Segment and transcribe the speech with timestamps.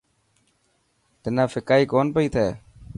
[1.21, 2.47] تنا ڦڪائي ڪونه پئي ٿي.